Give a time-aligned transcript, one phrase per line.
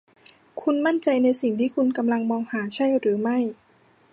[0.61, 3.37] คุณมั่นใจในสิ่งที่คุณกำลังมองหาใช่หรือไม่